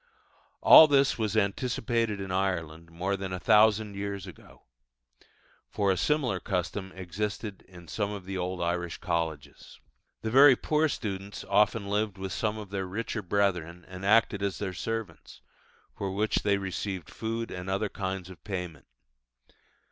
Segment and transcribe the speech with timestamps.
[0.61, 4.63] All this was anticipated in Ireland more than a thousand years ago;
[5.69, 9.79] for a similar custom existed in some of the old Irish colleges.
[10.23, 14.57] The very poor students often lived with some of their richer brethren, and acted as
[14.57, 15.41] their servants,
[15.95, 18.87] for which they received food and other kinds of payment.